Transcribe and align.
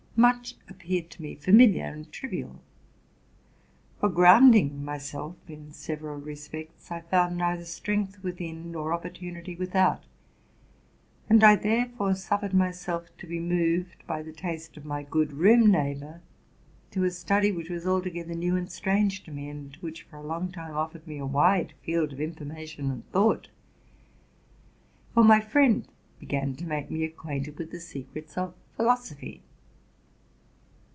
Much 0.13 0.55
appeared 0.69 1.09
to 1.09 1.19
me 1.19 1.33
familiar 1.33 1.85
and 1.85 2.11
trivial: 2.11 2.61
for 3.99 4.07
grounding 4.07 4.83
myself, 4.85 5.35
in 5.47 5.71
several 5.71 6.17
respects, 6.19 6.91
1 6.91 7.03
found 7.09 7.37
neither 7.37 7.65
strength 7.65 8.21
within 8.21 8.71
nor 8.71 8.93
opportunity 8.93 9.55
without; 9.55 10.03
and 11.27 11.43
I 11.43 11.55
therefore 11.55 12.13
suffered 12.13 12.53
myself 12.53 13.09
to 13.17 13.25
be 13.25 13.39
moved 13.39 14.05
by 14.05 14.21
the 14.21 14.33
taste 14.33 14.77
of 14.77 14.85
my 14.85 15.01
good 15.01 15.33
room 15.33 15.71
neighbor, 15.71 16.21
to 16.91 17.03
a 17.03 17.09
study 17.09 17.51
which 17.51 17.71
was 17.71 17.87
altogether 17.87 18.35
new 18.35 18.55
and 18.55 18.71
strange 18.71 19.23
to 19.23 19.31
me, 19.31 19.49
and 19.49 19.75
which 19.77 20.03
for 20.03 20.17
a 20.17 20.23
long 20.27 20.51
time 20.51 20.75
offered 20.75 21.07
me 21.07 21.17
a 21.17 21.25
wide 21.25 21.73
field 21.81 22.13
of 22.13 22.21
information 22.21 22.91
and 22.91 23.09
thought. 23.11 23.47
For 25.15 25.23
my 25.23 25.39
friend 25.39 25.87
began 26.19 26.53
to 26.57 26.65
make 26.67 26.91
me 26.91 27.03
acquainted 27.05 27.57
with 27.57 27.71
the 27.71 27.79
secrets 27.79 28.37
of 28.37 28.53
philosophy. 28.75 29.41